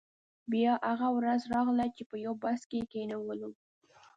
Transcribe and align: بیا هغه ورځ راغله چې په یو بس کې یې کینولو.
بیا 0.51 0.73
هغه 0.89 1.07
ورځ 1.17 1.41
راغله 1.53 1.85
چې 1.95 2.03
په 2.09 2.15
یو 2.25 2.33
بس 2.43 2.61
کې 2.69 2.75
یې 2.81 2.85
کینولو. 2.91 3.51